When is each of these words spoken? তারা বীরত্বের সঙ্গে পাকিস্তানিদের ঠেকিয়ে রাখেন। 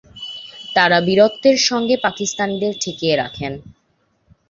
তারা 0.75 0.97
বীরত্বের 1.07 1.57
সঙ্গে 1.69 1.95
পাকিস্তানিদের 2.05 2.73
ঠেকিয়ে 2.81 3.15
রাখেন। 3.15 3.53